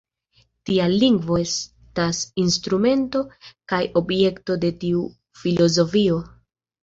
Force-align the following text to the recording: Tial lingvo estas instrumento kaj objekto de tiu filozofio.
Tial 0.67 0.93
lingvo 1.01 1.35
estas 1.41 2.21
instrumento 2.45 3.21
kaj 3.73 3.81
objekto 4.03 4.55
de 4.63 4.71
tiu 4.85 5.03
filozofio. 5.43 6.19